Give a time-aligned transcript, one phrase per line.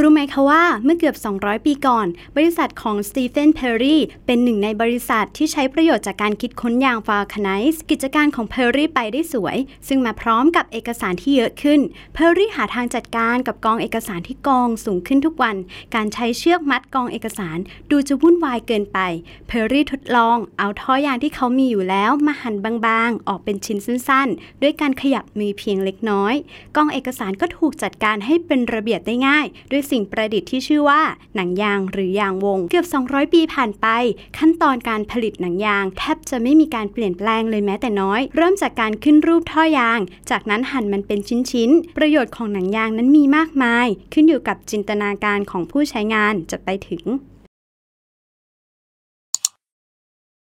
[0.00, 2.06] รู้ไหมคะว่าเมื่อเกือบ 200 ปีก่อน
[2.36, 9.56] บริษัทของสตีเฟนเพอร์รีเป็นหนึ่งในบริษัทที่ใช้ประโยชน์จากการคิดค้นยาง vulcanize กิจการของเพอร์รีไปได้สวย
[9.88, 11.80] ซึ่งมาพร้อมกับเอกสารที่เยอะขึ้น
[12.14, 15.56] เพอร์รีหาทางจัดการกับกองเอกสารที่กองสูงขึ้นทุกวัน
[15.94, 17.58] การใช้เชือกมัดกองเอกสาร
[17.90, 18.98] ดูจะวุ่นวายเกินไป
[19.48, 22.54] เพอร์รีทดลองเอาท่อยางที่เขามีอยู่แล้วมาหั่น
[22.86, 26.34] บางๆ ออกเป็นชิ้นสั้นๆ ด้วยการขยับมือเพียงเล็กน้อย
[26.76, 31.02] กองเอกสารก็ถูกจัดการให้เป็นระเบียบได้ง่าย ด้วยสิ่งประดิษฐ์ที่ชื่อว่า
[31.34, 33.86] หนังยางหรือยางวง เกือบ 200 ปีผ่านไป
[34.38, 40.00] ขั้นตอนการผลิตหนังยาง แทบจะไม่มีการเปลี่ยนแปลงเลยแม้แต่น้อย เริ่มจากการขึ้นรูปท่อยาง
[40.30, 47.04] จากนั้นหั่นมันเป็นชิ้นๆ ประโยชน์ของหนังยางนั้นมีมากมาย ขึ้นอยู่กับจินตนาการของผู้ใช้งานจะไปถึง